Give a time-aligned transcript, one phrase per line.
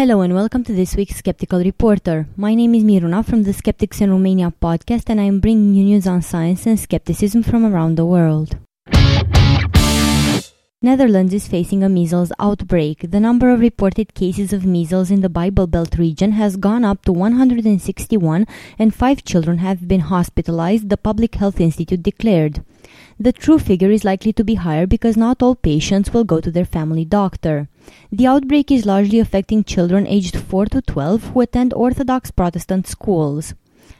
[0.00, 2.26] Hello and welcome to this week's Skeptical Reporter.
[2.34, 5.84] My name is Miruna from the Skeptics in Romania podcast and I am bringing you
[5.84, 8.56] news on science and skepticism from around the world.
[10.82, 13.10] Netherlands is facing a measles outbreak.
[13.10, 17.04] The number of reported cases of measles in the Bible Belt region has gone up
[17.04, 18.46] to 161
[18.78, 22.64] and 5 children have been hospitalized, the Public Health Institute declared.
[23.18, 26.50] The true figure is likely to be higher because not all patients will go to
[26.50, 27.68] their family doctor.
[28.10, 33.52] The outbreak is largely affecting children aged 4 to 12 who attend Orthodox Protestant schools.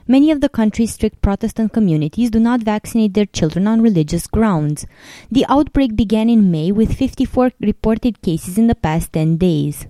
[0.06, 4.86] Many of the country's strict Protestant communities do not vaccinate their children on religious grounds.
[5.30, 9.86] The outbreak began in May with 54 reported cases in the past 10 days.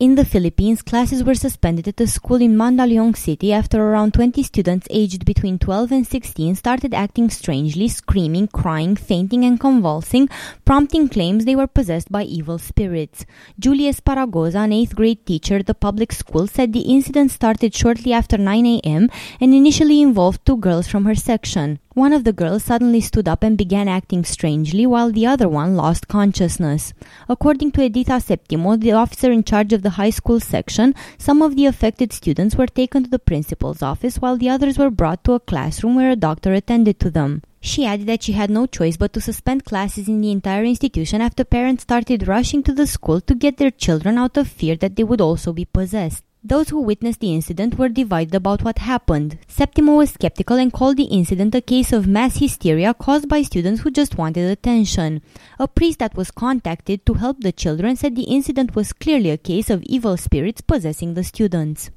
[0.00, 4.42] In the Philippines, classes were suspended at a school in Mandaluyong City after around 20
[4.42, 10.28] students aged between 12 and 16 started acting strangely, screaming, crying, fainting, and convulsing,
[10.64, 13.24] prompting claims they were possessed by evil spirits.
[13.60, 18.12] Julius Sparagoza, an 8th grade teacher at the public school, said the incident started shortly
[18.12, 19.08] after 9 a.m.
[19.40, 21.78] and initially involved two girls from her section.
[21.94, 25.76] One of the girls suddenly stood up and began acting strangely, while the other one
[25.76, 26.92] lost consciousness.
[27.28, 31.54] According to Edita Septimo, the officer in charge of the high school section, some of
[31.54, 35.34] the affected students were taken to the principal's office, while the others were brought to
[35.34, 37.42] a classroom where a doctor attended to them.
[37.60, 41.20] She added that she had no choice but to suspend classes in the entire institution
[41.20, 44.96] after parents started rushing to the school to get their children out of fear that
[44.96, 46.24] they would also be possessed.
[46.46, 49.38] Those who witnessed the incident were divided about what happened.
[49.48, 53.80] Septimo was skeptical and called the incident a case of mass hysteria caused by students
[53.80, 55.22] who just wanted attention.
[55.58, 59.38] A priest that was contacted to help the children said the incident was clearly a
[59.38, 61.90] case of evil spirits possessing the students.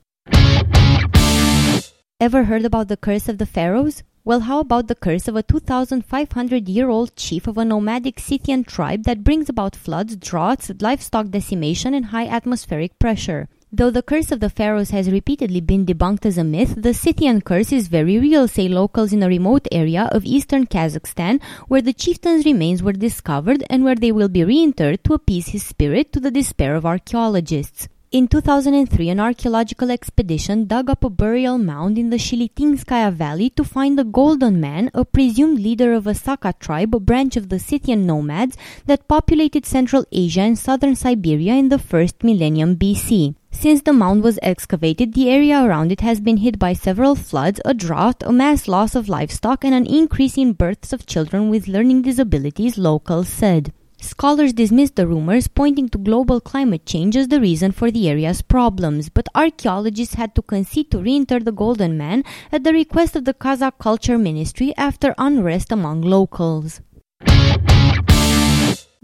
[2.22, 4.02] Ever heard about the curse of the pharaohs?
[4.24, 8.64] Well, how about the curse of a 2,500 year old chief of a nomadic Scythian
[8.64, 13.50] tribe that brings about floods, droughts, livestock decimation, and high atmospheric pressure?
[13.70, 17.42] Though the curse of the pharaohs has repeatedly been debunked as a myth, the Scythian
[17.42, 21.92] curse is very real, say locals in a remote area of eastern Kazakhstan, where the
[21.92, 26.22] chieftain's remains were discovered and where they will be reinterred to appease his spirit to
[26.22, 27.90] the despair of archaeologists.
[28.10, 33.66] In 2003, an archaeological expedition dug up a burial mound in the Shiliktinskaya Valley to
[33.66, 37.60] find the Golden Man, a presumed leader of a Saka tribe, a branch of the
[37.60, 38.56] Scythian nomads
[38.86, 43.36] that populated Central Asia and southern Siberia in the first millennium BC.
[43.60, 47.60] Since the mound was excavated, the area around it has been hit by several floods,
[47.66, 51.68] a drought, a mass loss of livestock, and an increase in births of children with
[51.68, 53.74] learning disabilities, locals said.
[54.00, 58.44] Scholars dismissed the rumors, pointing to global climate change as the reason for the area's
[58.44, 63.26] problems, but archaeologists had to concede to reinter the Golden Man at the request of
[63.26, 66.80] the Kazakh Culture Ministry after unrest among locals.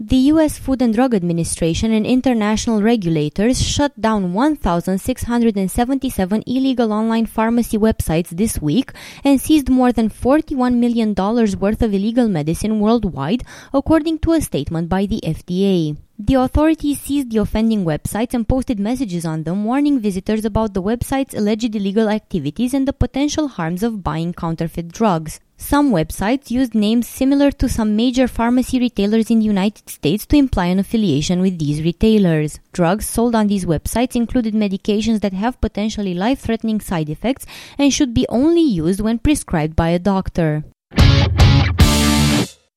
[0.06, 7.78] The US Food and Drug Administration and international regulators shut down 1,677 illegal online pharmacy
[7.78, 8.92] websites this week
[9.24, 14.90] and seized more than $41 million worth of illegal medicine worldwide, according to a statement
[14.90, 15.96] by the FDA.
[16.18, 20.82] The authorities seized the offending websites and posted messages on them warning visitors about the
[20.82, 25.40] website's alleged illegal activities and the potential harms of buying counterfeit drugs.
[25.64, 30.36] Some websites used names similar to some major pharmacy retailers in the United States to
[30.36, 32.60] imply an affiliation with these retailers.
[32.74, 37.46] Drugs sold on these websites included medications that have potentially life threatening side effects
[37.78, 40.64] and should be only used when prescribed by a doctor.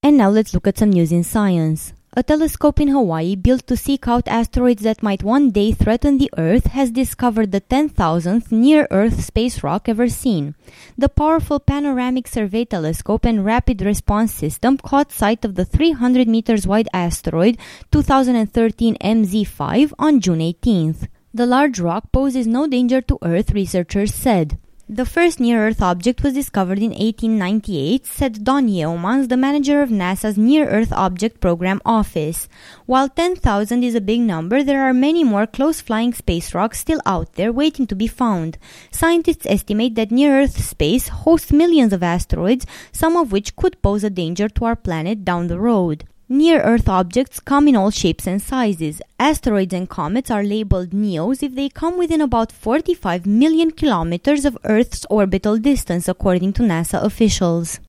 [0.01, 1.91] And now let's look at some news in science.
[2.17, 6.31] A telescope in Hawaii built to seek out asteroids that might one day threaten the
[6.35, 10.55] Earth has discovered the 10,000th near Earth space rock ever seen.
[10.97, 16.65] The powerful panoramic survey telescope and rapid response system caught sight of the 300 meters
[16.65, 17.59] wide asteroid
[17.91, 21.09] 2013 MZ5 on June 18th.
[21.35, 24.57] The large rock poses no danger to Earth, researchers said.
[24.89, 30.37] The first near-Earth object was discovered in 1898, said Don Yeomans, the manager of NASA's
[30.37, 32.47] Near-Earth Object Program Office.
[32.85, 37.33] While 10,000 is a big number, there are many more close-flying space rocks still out
[37.33, 38.57] there waiting to be found.
[38.89, 44.09] Scientists estimate that near-Earth space hosts millions of asteroids, some of which could pose a
[44.09, 46.05] danger to our planet down the road.
[46.29, 49.01] Near Earth objects come in all shapes and sizes.
[49.17, 54.57] Asteroids and comets are labeled NEOs if they come within about 45 million kilometers of
[54.65, 57.79] Earth's orbital distance, according to NASA officials.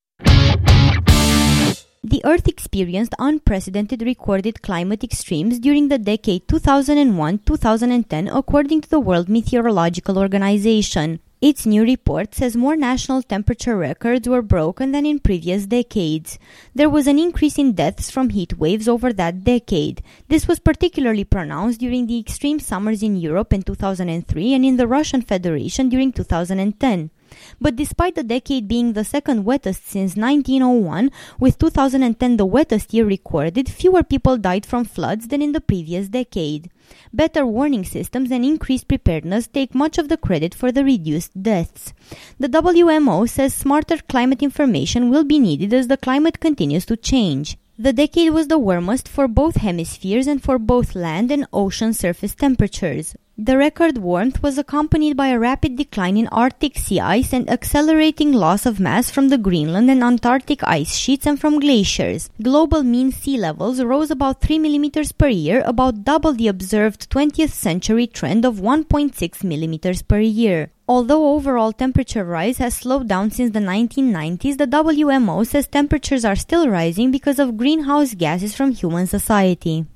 [2.05, 9.01] The Earth experienced unprecedented recorded climate extremes during the decade 2001 2010, according to the
[9.01, 11.19] World Meteorological Organization.
[11.41, 16.37] Its new report says more national temperature records were broken than in previous decades.
[16.75, 20.03] There was an increase in deaths from heat waves over that decade.
[20.27, 24.89] This was particularly pronounced during the extreme summers in Europe in 2003 and in the
[24.89, 27.11] Russian Federation during 2010.
[27.61, 33.05] But despite the decade being the second wettest since 1901, with 2010 the wettest year
[33.05, 36.71] recorded, fewer people died from floods than in the previous decade.
[37.13, 41.93] Better warning systems and increased preparedness take much of the credit for the reduced deaths.
[42.39, 47.59] The WMO says smarter climate information will be needed as the climate continues to change.
[47.79, 52.35] The decade was the warmest for both hemispheres and for both land and ocean surface
[52.35, 53.15] temperatures.
[53.41, 58.33] The record warmth was accompanied by a rapid decline in Arctic sea ice and accelerating
[58.33, 62.31] loss of mass from the Greenland and Antarctic ice sheets and from glaciers.
[62.43, 67.53] Global mean sea levels rose about 3 millimeters per year, about double the observed 20th
[67.53, 70.73] century trend of 1.6 millimeters per year.
[70.89, 76.35] Although overall temperature rise has slowed down since the 1990s, the WMO says temperatures are
[76.35, 79.87] still rising because of greenhouse gases from human society.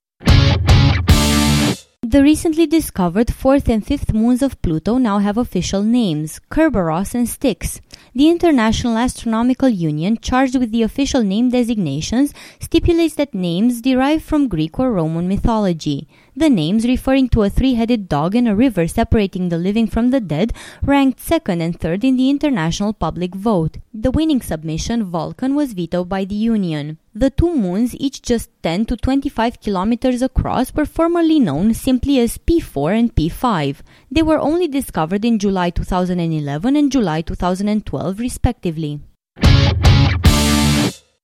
[2.13, 7.27] The recently discovered fourth and fifth moons of Pluto now have official names Kerberos and
[7.27, 7.81] Styx.
[8.15, 14.49] The International Astronomical Union, charged with the official name designations, stipulates that names derive from
[14.49, 16.07] Greek or Roman mythology.
[16.37, 20.11] The names, referring to a three headed dog and a river separating the living from
[20.11, 23.79] the dead, ranked second and third in the international public vote.
[23.95, 26.99] The winning submission, Vulcan, was vetoed by the Union.
[27.15, 32.39] The two moons, each just 10 to 25 kilometers across, were formerly known simply as
[32.39, 33.81] P4 and P5.
[34.11, 39.01] They were only discovered in July 2011 and July 2012, respectively.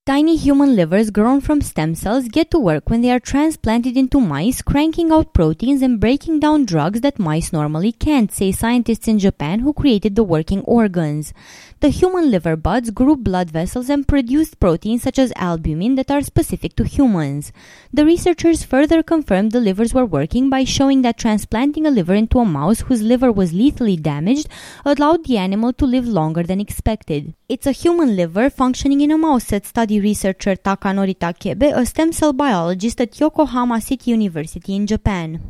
[0.09, 4.23] Tiny human livers grown from stem cells get to work when they are transplanted into
[4.23, 9.19] mice, cranking out proteins and breaking down drugs that mice normally can't, say scientists in
[9.19, 11.35] Japan who created the working organs.
[11.81, 16.23] The human liver buds grew blood vessels and produced proteins such as albumin that are
[16.23, 17.53] specific to humans.
[17.93, 22.39] The researchers further confirmed the livers were working by showing that transplanting a liver into
[22.39, 24.49] a mouse whose liver was lethally damaged
[24.87, 27.35] allowed the animal to live longer than expected.
[27.47, 32.13] It's a human liver functioning in a mouse, said study researcher Takanori Takebe, a stem
[32.13, 35.41] cell biologist at Yokohama City University in Japan.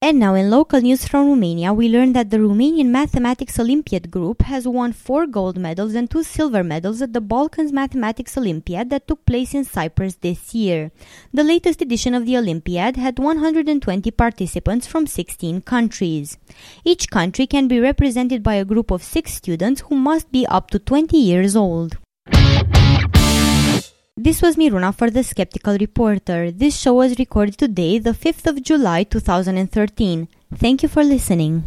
[0.00, 4.42] And now in local news from Romania, we learn that the Romanian Mathematics Olympiad group
[4.42, 9.08] has won four gold medals and two silver medals at the Balkans Mathematics Olympiad that
[9.08, 10.92] took place in Cyprus this year.
[11.34, 16.38] The latest edition of the Olympiad had 120 participants from 16 countries.
[16.84, 20.70] Each country can be represented by a group of six students who must be up
[20.70, 21.98] to 20 years old.
[24.28, 26.50] This was Miruna for the Skeptical Reporter.
[26.50, 30.28] This show was recorded today, the 5th of July 2013.
[30.54, 31.66] Thank you for listening.